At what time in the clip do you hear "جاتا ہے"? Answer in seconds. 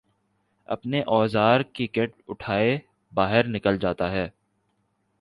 3.77-4.27